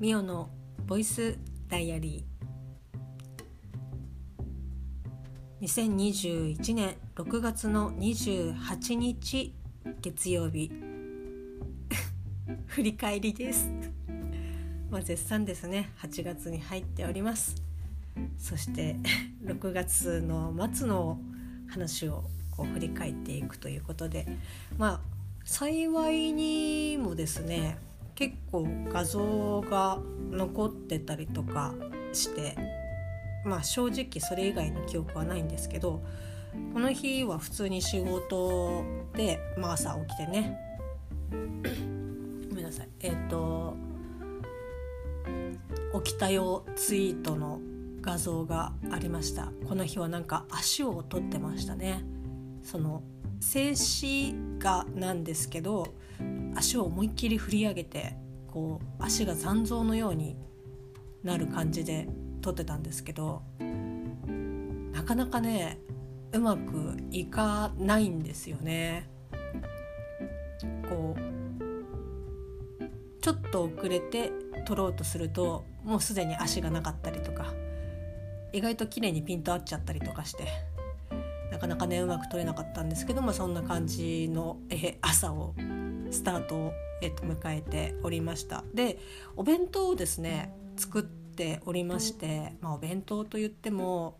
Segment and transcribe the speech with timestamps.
[0.00, 0.48] ミオの
[0.86, 1.36] ボイス
[1.68, 5.66] ダイアリー。
[5.66, 9.56] 2021年6月の28日
[10.00, 10.70] 月曜日。
[12.66, 13.68] 振り返りです。
[14.88, 15.90] まあ絶賛ですね。
[15.98, 17.56] 8月に入っております。
[18.38, 18.94] そして
[19.42, 21.20] 6月の末の
[21.66, 22.22] 話を
[22.52, 24.28] こう振り返っていくということで。
[24.76, 27.78] まあ幸いにもですね
[28.18, 30.00] 結構画像が
[30.32, 31.72] 残ってたりとか
[32.12, 32.56] して
[33.44, 36.02] まあ正直それ以外の記憶はないんですけど
[36.74, 38.82] この日は普通に仕事
[39.14, 40.58] で、まあ、朝起きてね。
[42.50, 42.88] ごめんなさい。
[43.00, 43.76] えっ、ー、と
[46.02, 47.60] 起きたよツイートの
[48.00, 49.52] 画像がありました。
[49.68, 52.02] この日はなんか足を取ってましたね。
[52.64, 53.04] その
[53.38, 55.94] 静止画なんですけど
[56.54, 58.16] 足を思いっきり振り上げて
[58.48, 60.36] こう足が残像のように
[61.22, 62.08] なる感じで
[62.40, 63.42] 撮ってたんですけど
[64.92, 65.78] なかなかね
[66.32, 69.08] うまくいかないんですよね。
[70.88, 71.38] こう
[73.20, 74.32] ちょっと遅れて
[74.66, 77.52] 撮ろうとするともうすでに足がなかったりとか
[78.52, 80.46] 意外と綺麗にピント合っちゃったりとかして
[81.50, 85.54] なかなかねうまく撮れなかったんですけどもそんな感じのえ朝を
[86.10, 88.64] スタートを、えっと、迎えておりました。
[88.74, 88.98] で
[89.36, 94.18] お弁当をですね作っておりまして、まあ、お弁当といっても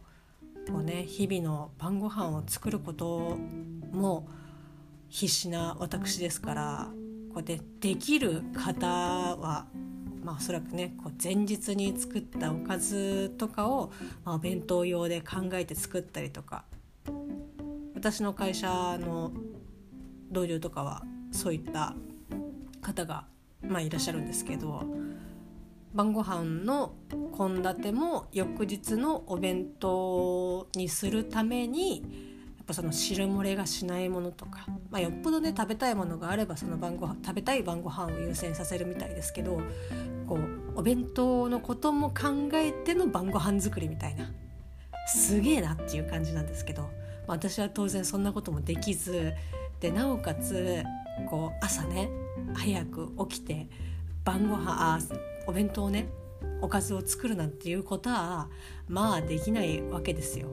[0.71, 3.37] こう、ね、日々の晩ご飯を作ること
[3.93, 4.29] も
[5.09, 6.89] 必死な私ですから
[7.33, 9.67] こうでできる方は
[10.25, 13.91] まあ、おそらくねこう前日に作ったおかずとかを、
[14.25, 16.65] まあ、お弁当用で考えて作ったりとか
[17.95, 19.33] 私の会社の
[20.31, 21.95] 同僚とかはそういった
[22.81, 23.27] 方が、
[23.63, 24.85] まあ、いらっしゃるんですけど
[25.95, 26.95] 晩ご飯の
[27.37, 39.61] 献立も翌日のお弁当にするためにやっぱその汁漏れがしないものとか、まあ、よっぽどね食べたいものがあればその晩ご飯食べたい晩ご飯を優先させるみたいですけど
[40.27, 44.31] こうお弁当のことも考えての晩ご飯作りみたいな
[45.07, 46.93] すげえなっていう感じなんですけど、まあ、
[47.33, 49.33] 私は当然そんなこともできず
[49.81, 50.85] でなおかつ
[51.27, 52.11] こう朝ね
[52.55, 53.69] 早く起きて
[54.25, 54.99] 晩ご飯あ
[55.47, 56.09] お弁当ね
[56.61, 58.49] おかずを作るなんていうことは
[58.89, 60.49] まあできないわけですよ。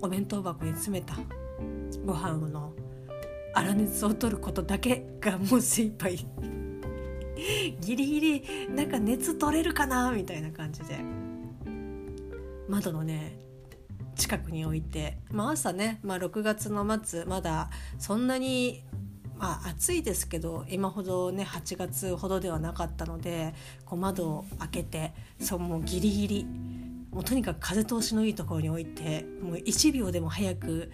[0.00, 1.16] お弁当箱に詰めた
[2.04, 2.74] ご飯の
[3.54, 6.16] 粗熱を取ることだけがもう精一杯
[7.80, 10.98] ギリギリなんか熱取れるかなみたいな感じで
[12.68, 13.38] 窓のね
[14.14, 18.82] 近くに置いて、まあ、朝ね、まあ、6月の末まだそんなに、
[19.38, 23.54] まあ、暑いですけど今ほどね8月ほどではなかったので
[23.84, 26.46] こう窓を開けてそもうギリギリ
[27.10, 30.90] もうとにかく風通しのいいところに置いてもう1秒でも早く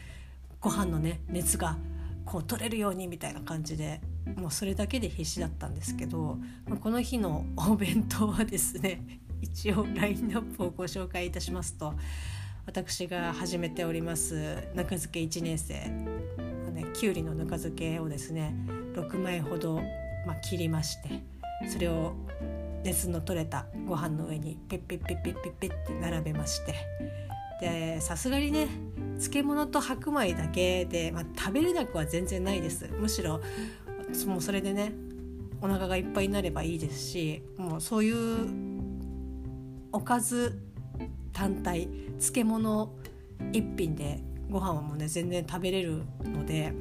[0.61, 1.79] ご飯のね熱が
[2.27, 4.01] こう取れるようにみたいな感じで
[4.37, 6.39] もうそれだけで必死だったんですけど
[6.81, 9.03] この日のお弁当はですね
[9.41, 11.95] 一応ラインナップをご紹介いたしますと
[12.71, 14.35] 私が始めております
[14.77, 18.55] ぬか漬け1年生、ね、きゅうりのぬか漬けをですね
[18.95, 19.81] 6枚ほど、
[20.25, 21.21] まあ、切りまして
[21.69, 22.15] それを
[22.85, 26.75] 熱の取れたご飯の上にペッペッペッペッペッペッって並べまして。
[27.61, 28.69] でさすがにね
[29.19, 32.89] 漬物と白米だけで、まあ、食べれなくは全然ないです。
[33.01, 33.41] むしろ
[34.29, 34.93] もうそれでね
[35.61, 38.49] お腹がいっぱいになればいいですしもうそういう
[39.93, 40.70] おかず
[41.41, 42.93] 単体漬物
[43.55, 44.21] 一品で
[44.51, 46.75] ご飯はもうね全然食べれるので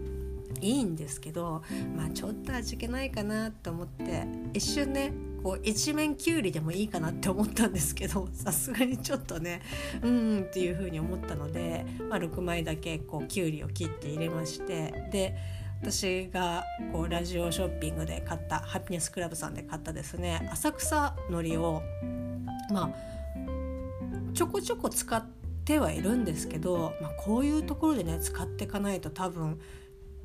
[0.59, 1.63] いいんですけど
[1.95, 9.61] まあちょっと味気ないかなと思って一瞬ねこう一面きゅうりでもいいかなって思ったんですけど さすがにちょっとね
[10.01, 15.37] うんっていう風に思ったので、まあ、6枚だけこうきゅうりを切って入れましてで
[15.81, 21.81] 私がこうラジオショッピングで買ったハピネスクラブさんで買ったですね浅草海苔を
[22.73, 23.18] まあ
[24.39, 25.21] ちょこちょこ使っ
[25.65, 29.59] てはいるんですけど、まあ、こういうところでね使っていかないと多分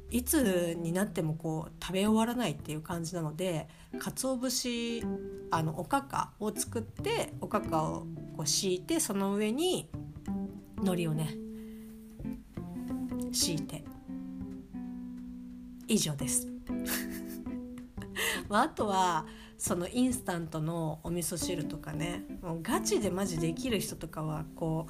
[0.08, 3.66] いつになってもこう食べ終わらないっていう感じなので
[3.98, 5.02] 鰹節
[5.50, 8.06] あのおかかを作っておかかを
[8.36, 9.90] こう敷いてその上に
[10.76, 11.34] 海苔をね
[13.32, 13.82] 敷いて。
[15.88, 16.46] 以上です。
[18.48, 19.26] まあ、あとは
[19.66, 24.86] そのインスタントのお味噌汁とかねもうガチでマジできる人とかはこ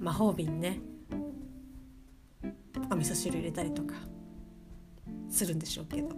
[0.00, 0.80] う魔法瓶ね
[2.90, 3.94] お味噌汁入れたりとか
[5.28, 6.08] するんでしょうけど、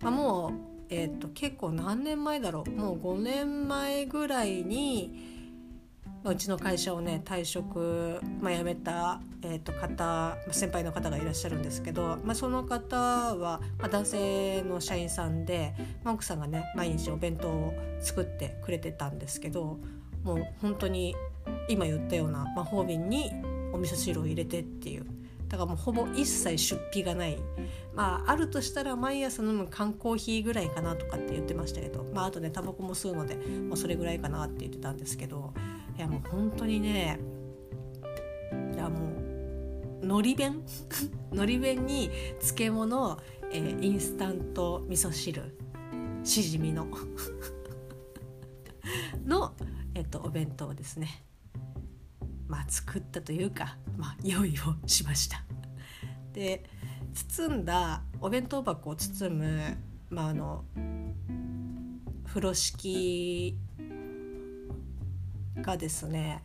[0.00, 0.52] まあ、もう
[0.92, 2.70] えーと、結構何年前だろう。
[2.72, 5.14] もう5年前ぐらいに
[6.24, 19.78] うちの会社をね退職、まあ、辞めた、えー、と方先輩の方がいらっしゃるんですけど、まあ、その方は、まあ、男性の社員さんで、まあ、奥さんがね毎日お弁当を作ってくれてたんですけど
[20.22, 21.14] もう本当に
[21.68, 23.30] 今言ったような魔法瓶に
[23.72, 25.06] お味噌汁を入れてっていう。
[25.48, 27.36] だからもうほぼ一切出費がない。
[27.94, 35.52] まああるとしたら毎朝飲む缶コーヒーぐらいかなとかって言ってましたけどまああとねタバコも吸うので、まあ、それぐらいかなって言ってたんですけど
[35.96, 37.18] いやもう本当にね
[38.74, 39.19] いやもう
[40.02, 40.62] のり弁？
[41.32, 42.10] のり弁に
[42.40, 43.20] 漬物、
[43.52, 45.56] えー、インスタント味噌汁
[46.24, 46.86] しじみの
[49.24, 49.54] の、
[49.94, 51.24] えっと、お弁当ですね
[52.48, 55.44] まあ作ったというか、まあ、用意をしました。
[56.32, 56.64] で
[57.14, 59.76] 包んだお弁当箱を包む、
[60.10, 60.64] まあ、あの
[62.24, 63.56] 風呂敷
[65.56, 66.42] がですね、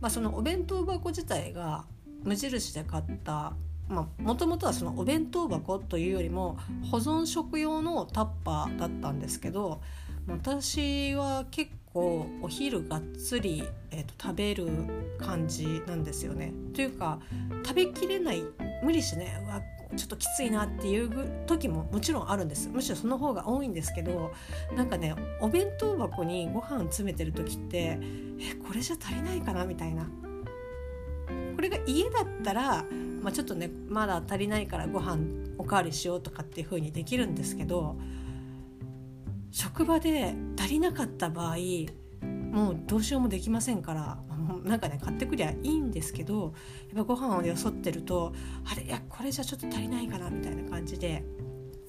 [0.00, 1.86] まあ、そのお弁当箱自体が
[2.24, 3.54] 無印で買った
[3.88, 6.58] もともとはそのお弁当箱というよりも
[6.90, 9.82] 保存食用のタッパーだったんですけど
[10.26, 14.66] 私は結構お昼がっつり、えーと、食べる
[15.18, 16.52] 感じなんですよね。
[16.74, 17.20] というか
[17.64, 18.42] 食べきれない
[18.82, 19.60] 無理してねうわ
[19.96, 24.32] ちょっときついなっていう時ももちろんあるんですむしろその方が多いんですけど
[24.76, 27.98] なんかねお弁当箱にご飯詰めてる時って
[28.40, 30.08] えこれじゃ足りないかなみたいな
[31.64, 32.84] れが家だったら、
[33.20, 35.18] まあ、ちょっとねまだ足りないからご飯
[35.58, 37.96] おかわりしようとかっていう風にできるんですけど
[39.50, 41.56] 職場で足りなかった場合
[42.22, 44.18] もうどうしようもできませんから
[44.64, 46.54] なんかね買ってくりゃいいんですけど
[46.94, 48.32] やっぱご飯をよそってると
[48.64, 51.24] あれいやこれじゃちょっと足りないかなみたいな感じで。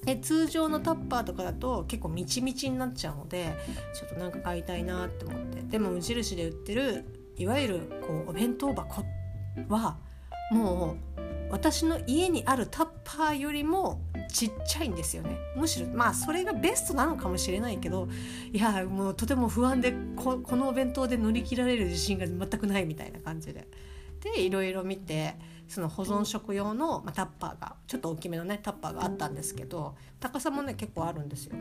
[0.06, 3.58] で通常のタッパーとかだと結構みちみちになっちゃうので
[3.96, 7.06] ちょっとなんか買いたいなって思ってでも無印で売ってる
[7.38, 9.06] いわゆるこうお弁当箱っ
[9.70, 9.98] は
[10.52, 18.08] もう私の家にあるタッパーよりもちっちゃいんですよねむしろまあそれがベストなのかもしれないけど
[18.52, 23.68] いやもうとても不安でこのお弁当で乗り切られる自信が全くないみたいな感じで。
[24.22, 25.36] でいろいろ見て
[25.68, 31.56] その保存食用の、まあ、タッパーがちょっと大きめのねタッパーがあったんですけど高さもね結構あるんですよ。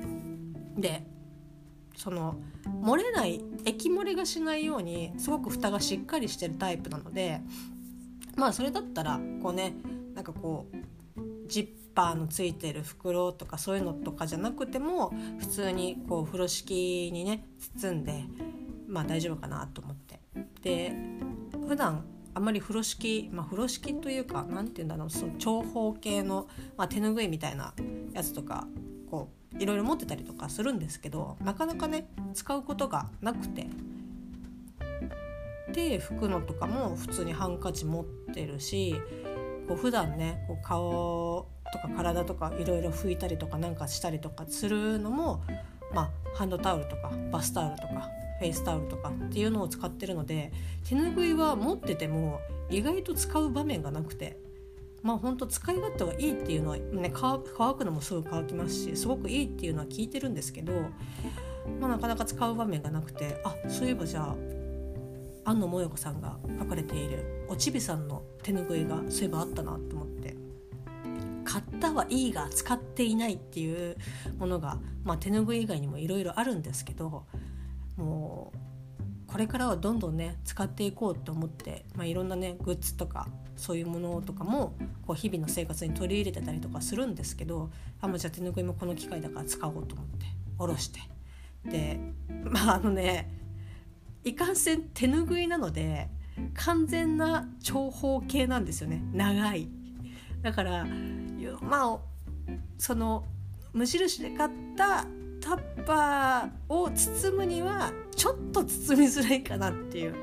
[0.79, 1.07] で
[1.95, 2.37] その
[2.83, 7.41] 漏れない液漏れがしないようにすごく蓋がしっかりしてるタイプなので
[8.37, 9.75] まあそれだったらこうね
[10.15, 17.47] なんかこうジッパーのついてる袋とかそういうのとかじゃなくても普通にこう風呂敷にね
[17.79, 18.25] 包んで
[18.89, 20.21] まあ大丈夫かなと思って。
[20.63, 20.95] で
[21.69, 22.05] 普段
[22.35, 27.75] あんまり風呂敷、まあ、風呂敷というか何て言うんだろうその長方形の、まあ、手ぬぐいみたいな
[28.13, 28.67] やつとか
[29.09, 33.69] こういろいろ持ってたりとかするんですけどなかなかね使うことがなくて。
[35.75, 38.95] で拭くのとかも普通にハンカチ持ってるし
[39.69, 45.43] こう普段ねこう顔とか体とかいろいろ拭いたりとかなんかしたりとかするのも、
[45.93, 50.53] まあ、ハンドタオルとかバスタオルとかフェイスタオルとかっていうのを使ってるので
[50.89, 52.41] 手ぬぐいは持ってても
[52.71, 54.39] 意外と使う場面がなくて
[55.03, 60.73] まあ本当使い勝手はいいっていうのはね乾くのもすぐ乾きますしすごくいいっていうのは聞いてるんですけど、
[61.81, 64.64] まあ、なかなか使う場面がなくてあそういえばじゃあ
[65.45, 70.37] 安野萌子さんが書かれているおちびさんの手ぬぐいがそういえばあったなと思って
[71.45, 73.97] 買ったはいいが使っていないっていう
[74.39, 77.27] ものが、まあ、手ぬぐい以外にもいろいろあるんですけど
[77.97, 78.65] もう
[79.31, 87.71] これからはどんどんね使っていこうと思って、まあ、いろんなねグッズとかそういうものとかもこう日々の生活に取り入れてたりとかするんですけど
[88.01, 90.27] あもうじゃあ手ぬぐいもこの機会だから使おうと思って
[90.59, 91.01] 下ろして。
[91.65, 91.99] で
[92.45, 93.44] まああのね
[94.25, 96.09] いかんせん手ぬぐいなので
[96.55, 99.03] 完全な長方形なんですよね。
[99.13, 99.69] 長い。
[100.43, 100.87] だから
[101.61, 101.99] まあ
[102.79, 103.25] その
[103.73, 105.07] 無印で買った
[105.41, 110.15] タッパーを包むにはちょっと包みづらいかなっていう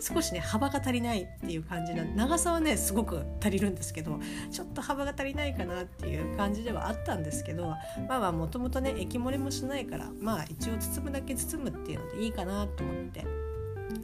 [0.00, 4.20] 少しね幅が足りないっていう感じな長さはねすごく足りるんですけど
[4.50, 7.68] ちょっと幅が足りないかなっていう感じではあったんですけど
[8.08, 13.35] まあまあもともとね液漏れもしないからまあ一応包むだけ包むっていうのでいいかなと思って。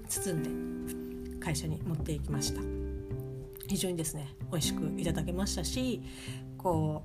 [0.08, 2.62] 包んで会社に持っていきました。
[3.72, 6.02] 非常にですね美味しくいただけましたし
[6.58, 7.02] こ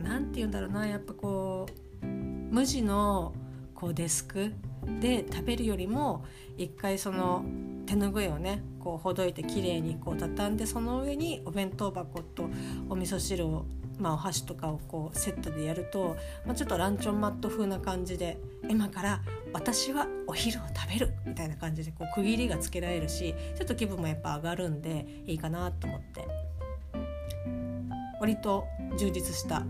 [0.00, 1.66] う何て言うんだろうなやっぱこ
[2.02, 3.34] う無地の
[3.74, 4.52] こうデスク
[5.00, 6.24] で食べるよりも
[6.56, 7.44] 一回その
[7.86, 12.48] 手ぬぐいをねこうほどいてきれいにこう畳んでその上にお弁当箱と
[12.88, 13.66] お味噌汁を
[13.98, 18.38] まあ、お箸とかをこうセットでやると、まあ、ちょっとランチョンマット風な感じで
[18.68, 19.22] 今から
[19.52, 26.26] 私はお昼を食べるみたいな感じでこう区切りがつけられるしちょっと気分もやっぱ上がるんでいいかなと思って
[28.20, 28.64] 割と
[28.98, 29.64] 充実した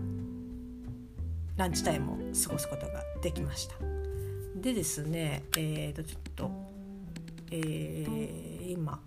[1.55, 3.75] ランチタイムを過ごすことができました。
[4.55, 6.51] でですねえー、とちょっと、
[7.51, 8.99] えー、今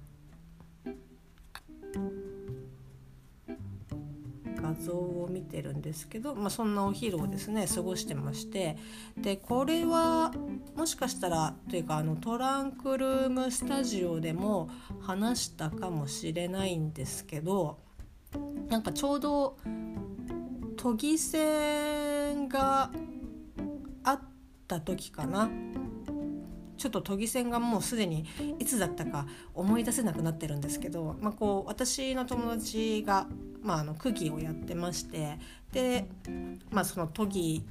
[4.81, 8.77] 像を見てるんですけど、まあ、そんなお昼をですね過ごしてまして
[9.17, 10.33] でこれは
[10.77, 14.71] もしかしたらというかあのトランクルームスタジオでも
[15.01, 17.79] 話したかもしれないんですけど
[18.69, 19.57] なんかちょうど
[20.77, 22.91] 都議選が
[24.03, 24.21] あっ
[24.67, 25.51] た時かな。
[26.81, 28.25] ちょっと都議選がもうすでに
[28.59, 33.27] いつだったか思い出せなくなってるんですけど、まあ、こう私の友達が、
[33.62, 35.38] まあ、あの区議をやってまして
[35.73, 36.07] で、
[36.71, 37.64] まあ、その都議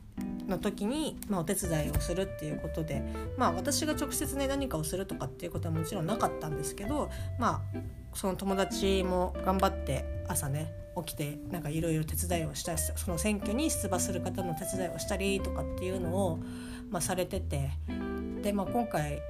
[0.48, 3.04] の時に、まあ、お手伝いをするっていうことで、
[3.38, 7.80] まあ、私が直接ね何かをするとかっていうことはもちろんなかったんですけど、まあ、
[8.14, 10.74] その友達も頑張って朝ね
[11.06, 16.40] 起きてなんかいろいろ手伝いをしたその選挙に出馬する方の手伝いをしたりとかっていうのを、
[16.90, 17.70] まあ、されてて
[18.42, 19.22] で、まあ、今回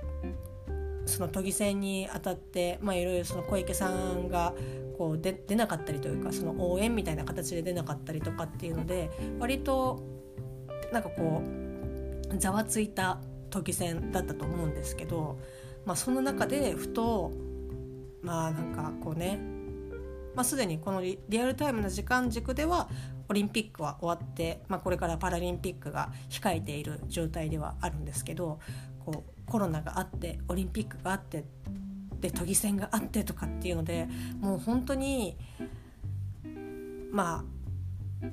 [1.06, 4.54] その都議選にあたっていろいろ小池さんが
[5.00, 10.04] こう出出なかったりというかその応援みたいな形で出なかったりとかっていうので割と
[10.92, 13.18] なんかこうざわついた
[13.50, 15.40] 都議選だったと思うんですけど、
[15.86, 17.32] まあ、その中でふと
[18.22, 19.40] まあなんかこうね、
[20.36, 22.90] まあ、すでにこのリアルタイムの時間軸では
[23.30, 28.60] オリンピックは終わって、まあ、これからパラリンピックが控えている状態ではあるんですけど
[29.06, 31.46] こうコロナがあってオリンピックがあって
[32.20, 34.08] で都議選があってとかっていうので
[34.40, 35.38] もう本当に
[37.12, 37.44] ま
[38.24, 38.26] あ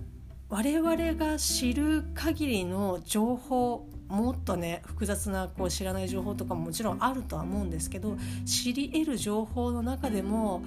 [0.49, 10.63] 我々が知る限りの情報もっとね複雑なこう知らない情報とかももちろんあるとは思うんですけど知り得る情報の中でも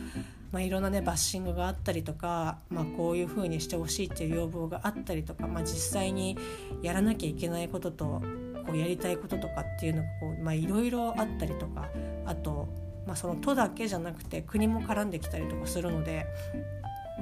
[0.52, 6.38] まあ、いろんなねバッシングがあったりとか、まあ、こういうふうにしてほしいっていう要望があったりとか、まあ、実際に
[6.82, 8.24] やらなきゃいけないことと
[8.66, 11.88] こうやりたいこととかっていうのがこう、まあ、いろいろあったりとか
[12.26, 12.68] あと、
[13.10, 16.28] まあ、その都だけじゃなくて国も絡んできたりとかするので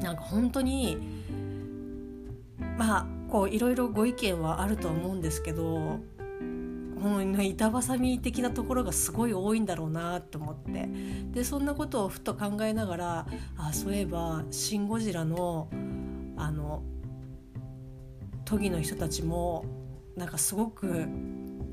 [0.02, 0.98] なんか本当に
[2.78, 6.00] まあこういろいろご意見はあると思うんですけど
[7.00, 10.90] もう板挟み的なところがすごい多いんだろうなと思って
[11.32, 13.28] でそんなことをふと考えながら
[13.58, 15.70] あそういえば「シン・ゴジラの」
[16.36, 16.84] あの
[18.44, 19.64] 都議の人たちも
[20.18, 21.08] なんかすごく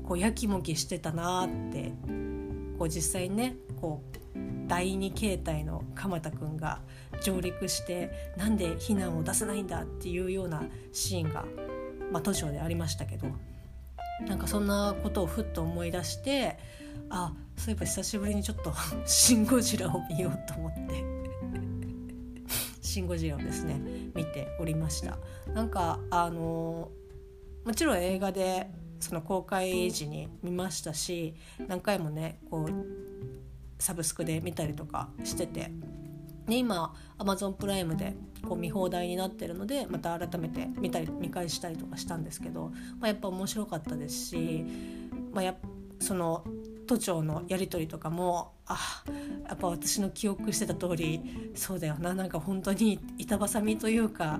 [0.03, 1.91] こうやきもきしてたなって
[2.85, 4.37] こう実際ねこう
[4.67, 6.81] 第2形態の鎌田くんが
[7.23, 10.63] 上陸してなんで避難を出せないんだっていうような
[10.93, 11.45] シーンが、
[12.11, 13.27] まあ、都庁でありましたけど
[14.27, 16.59] なんかそんなことをふっと思い出して
[17.09, 18.71] あそういえば久しぶりにちょっと
[19.05, 21.03] 「シン・ゴジラ」を見ようと思って
[22.81, 23.79] 「シン・ゴジラ」をですね
[24.13, 25.17] 見ておりました。
[25.53, 26.91] なんかあの
[27.65, 28.69] もちろん映画で
[29.05, 31.35] その公開時に見ましたし
[31.67, 32.71] 何回もねこう
[33.77, 35.69] サブスクで見たりとかしてて
[36.47, 44.65] で今 Amazon プライムでこう見放題になってるのでまた改めて見たり見返したりとかしたんですけど、まあ、やっぱ面白かったですし、
[45.31, 45.55] まあ、や
[45.99, 46.43] その
[46.87, 49.03] 都庁のやり取りとかもあ
[49.47, 54.39] やっぱ私の記憶してた通りそうだよななんか本当に板挟みというか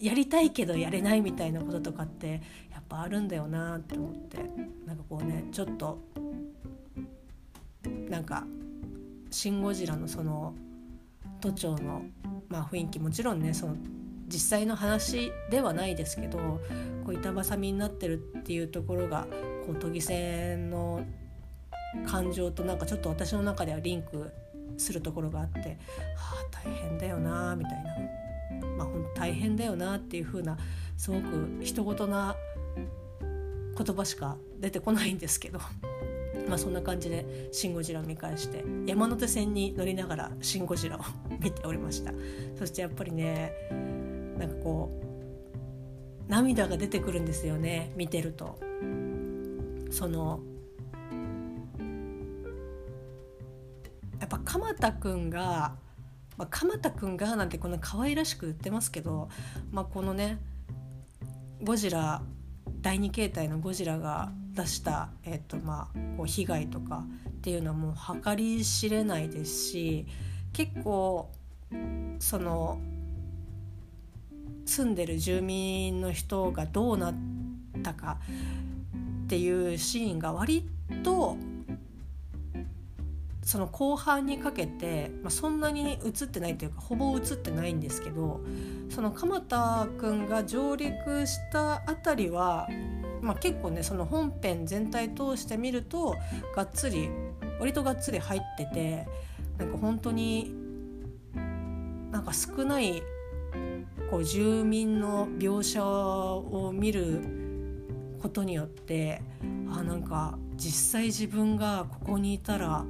[0.00, 2.42] やりたいけどやれないみたいなこととかって
[2.94, 4.38] ぱあるんだよなって思って
[4.86, 5.98] なんかこうねちょっと
[8.08, 8.46] なんか
[9.30, 10.54] 「シン・ゴジラ」のその
[11.40, 12.02] 都庁の、
[12.48, 13.76] まあ、雰囲気もちろんねその
[14.28, 16.38] 実際の話ではないですけど
[17.04, 19.26] こう板挟みになってるっていうところが
[19.66, 21.04] こう都議選の
[22.06, 24.30] 感情となんかちょっと私の中ではリンク
[24.78, 27.96] するところがあってはあ大変だよなみたいな、
[28.78, 30.56] まあ、大変だよなっていう風な
[30.96, 32.34] すごく人事な
[33.76, 35.60] 言葉しか出てこないんですけど
[36.48, 41.00] まあ、そんな感じで「シン・ゴジラ」を見返して山手線に乗りながら「シン・ゴジラ」を
[41.40, 42.12] 見ておりました。
[42.56, 43.52] そしてやっぱりね
[44.38, 45.00] なんかこ
[46.28, 48.58] う涙が出てくるんですよね見てると。
[49.90, 50.40] その
[54.18, 55.76] やっぱ鎌田くんが、
[56.36, 59.28] まあ、鎌田くんがなんてこんな可愛らしく言ってますけど、
[59.70, 60.38] まあ、このね
[61.62, 62.22] ゴジラ
[62.84, 70.06] 第2形態のゴジラが出した、えーとまあ、こう被害とかっていうのはもう計り知れないですし
[70.52, 71.30] 結構
[72.18, 72.78] その
[74.66, 77.14] 住んでる住民の人がどうなっ
[77.82, 78.18] たか
[79.24, 80.68] っていうシーンが割
[81.02, 81.38] と
[83.44, 88.40] その後半にかけて、まあ、そんなに映ってないというかほぼ映ってないんですけど
[88.88, 92.68] その鎌田君が上陸したあたりは、
[93.20, 96.16] まあ、結構ねその本編全体通して見ると
[96.56, 97.10] がっつり
[97.60, 99.06] 割とがっつり入ってて
[99.58, 100.54] なんか本当に
[102.10, 103.02] なんか少ない
[104.10, 107.20] こう住民の描写を見る
[108.22, 109.20] ことによって
[109.70, 112.86] あなんか実際自分がここにいたら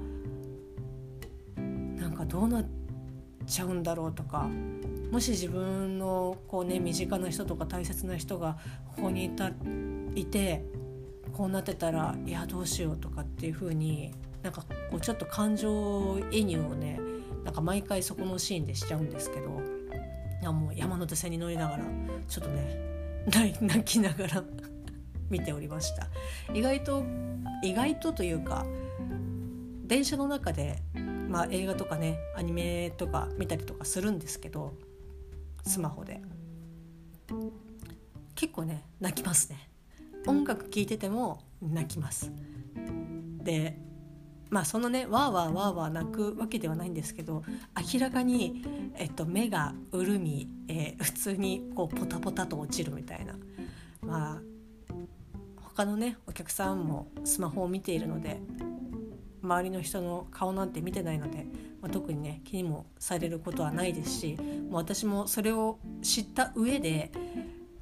[2.15, 2.65] なんかどうなっ
[3.45, 4.49] ちゃうんだろうとか
[5.11, 8.57] もし自分のこうね身近な人とか大切な人が
[8.95, 9.51] ここにいた
[10.15, 10.65] いて
[11.33, 17.01] こうなってたらいやどうしようとかっていう風になんかこうちょっと感情移入をね
[17.45, 19.61] なんか毎回そこのシーンでしちゃうんですけど
[20.41, 21.85] いやもう山手線に乗りながら
[22.29, 22.79] ちょっとね
[23.61, 24.45] 泣きながら
[25.31, 26.07] 見ておりました。
[26.55, 27.03] 意外と
[27.65, 28.65] 意外とというか
[29.87, 30.79] 電車の中で、
[31.35, 34.75] まあ、映画とかねアニメとか見たりとかするんですけど
[35.67, 36.21] スマホで。
[38.37, 39.69] 結構ね泣きますね。
[40.29, 42.31] 音楽聴いてても泣きます。
[43.43, 43.77] で
[44.49, 47.43] まあそのねわーわーわーわー泣くわけではないんですけど
[47.93, 48.65] 明らかに、
[48.95, 53.35] えっと、目が潤み、えー、普通にこうポタポタと落ちるみたいな。
[54.03, 54.43] まあ
[55.75, 58.41] 他のねお客さんもスマホを見ているので
[59.45, 61.47] 周りの人の顔なんて見てないので、
[61.81, 64.37] まあ、特にね気にもされることはないですし
[64.71, 67.13] もう私もそれを知った上で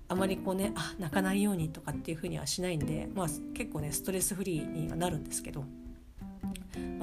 [0.08, 5.64] あまりこうねあ泣かないようにとかっていうふうにはしないんで、まあ、結構ねストレスフリーにはなるんですけど。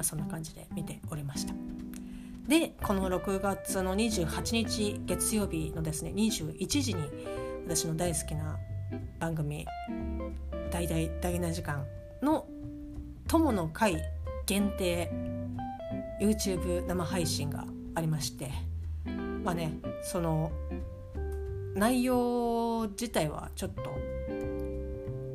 [0.00, 1.54] あ、そんな感じで見ておりました。
[2.48, 7.02] でこの6月の28日月曜日のですね21時に
[7.66, 8.58] 私の大好きな
[9.20, 9.66] 番組
[10.72, 11.84] 「大々大な時間」
[12.22, 12.48] の
[13.28, 14.02] 友の会
[14.46, 15.10] 限定
[16.20, 18.50] YouTube 生配信がありまして
[19.44, 20.52] まあねその
[21.74, 23.82] 内容自体はちょっと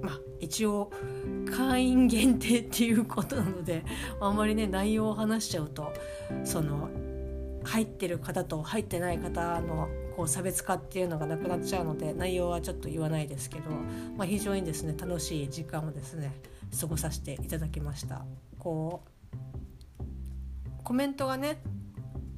[0.02, 0.92] まあ一応
[1.52, 3.84] 会員限定っていうことなので
[4.20, 5.92] あんまりね内容を話しちゃうと
[6.44, 6.90] その
[7.64, 13.72] 入ってる方と入ってない方のこう差別化っていうのがなくなっちゃうので内容はちょっと言わないですけど、
[14.18, 16.34] まあ、非常にですね楽しい時間をですね
[16.80, 18.26] 過ごさせていただきました。
[18.66, 21.62] こうコメントがね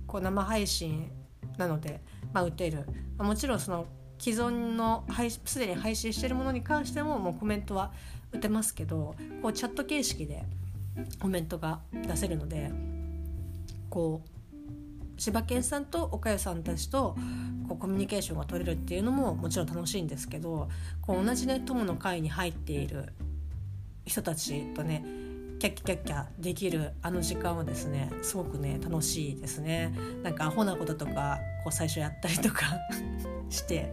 [0.06, 1.10] こう生配信
[1.58, 2.02] なので、
[2.34, 2.86] まあ、打てる、
[3.18, 3.86] ま、もちろんその
[4.20, 5.06] 既存の
[5.46, 7.94] すでに配信してるものに関してももうコメントは
[8.34, 10.44] 打てますけどこうチャット形式で
[11.22, 12.74] コメントが出せるので
[13.90, 17.16] こう柴犬さんと岡谷さんたちと
[17.70, 20.68] こうコミュニケーションが取れるっていうのももちろん楽しいんですけど
[21.02, 23.14] こう同じね友の会に入っている
[24.06, 25.06] 人たちとね
[25.60, 29.92] キャッキャキャッキャできるあの時間はですねすごくね楽しいですね
[30.22, 32.78] なんかアホなこととかこう最初やったりとか
[33.50, 33.92] して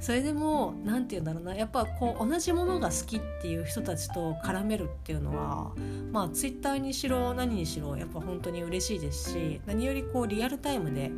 [0.00, 5.72] それでも何て言うんだろうなやっぱこう同じものが好きっていう人たちと絡めるっていうのは
[6.12, 11.10] まあツイッターにしろ何にしろやっぱ本当に嬉しいですし何よりこうリアルタイムで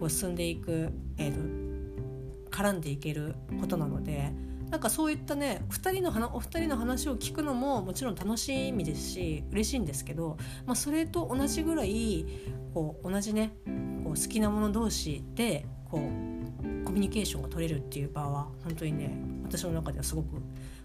[0.00, 4.32] こう進んでいく、えーと、絡んでいけることなので。
[4.74, 12.26] なんかそういったね2人のお二人の話を聞くのももちろん楽しみですし嬉しいんですけど、まあ、それと同じぐらい
[12.74, 20.32] こう同じねこう好きなもの同士でこうコミュニケーションが取れるっていう場は本当にね私の中ではすごく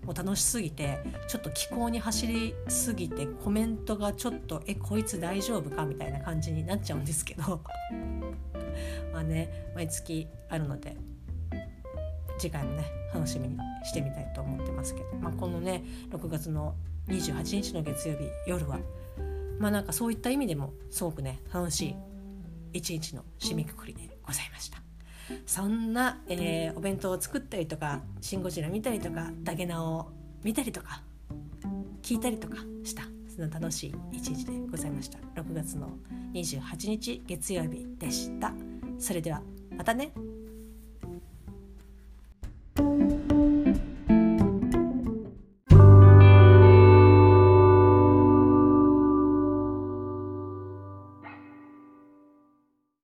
[0.05, 7.63] もう楽しすぎてちょっと気候に走りすぎてコメントがちょっと「えこいつ大丈夫か?」みたいな感じになっちゃうんですけど
[9.11, 10.95] まあね毎月あるので
[12.39, 16.75] 次回もね楽しみにしてみたいと思ってますけど、まあ、このね6月の
[17.07, 18.79] 28日の月曜日夜は
[19.59, 21.95] まあなんかそういった意味でもすごくね楽しい
[22.73, 24.79] 一日の締めくくりでございました。
[25.45, 30.11] そんな、えー、お弁当を作ったりとか「シン・ゴジラ」見たりとかダゲナを
[30.43, 31.03] 見たりとか
[32.01, 35.19] 聞いたりとかしたそんな楽しい一日でございました。
[35.39, 35.91] 6月の
[36.33, 38.53] 28日月曜日でした。
[38.97, 39.41] それでは
[39.77, 40.11] またね。
[42.79, 43.18] Thank you.